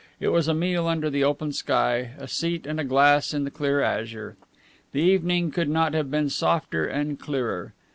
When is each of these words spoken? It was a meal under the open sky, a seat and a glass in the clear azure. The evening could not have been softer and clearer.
It 0.19 0.29
was 0.29 0.47
a 0.47 0.55
meal 0.55 0.87
under 0.87 1.11
the 1.11 1.23
open 1.23 1.53
sky, 1.53 2.13
a 2.17 2.27
seat 2.27 2.65
and 2.65 2.79
a 2.79 2.83
glass 2.83 3.35
in 3.35 3.43
the 3.43 3.51
clear 3.51 3.81
azure. 3.81 4.35
The 4.93 5.01
evening 5.01 5.51
could 5.51 5.69
not 5.69 5.93
have 5.93 6.09
been 6.09 6.27
softer 6.31 6.87
and 6.87 7.19
clearer. 7.19 7.73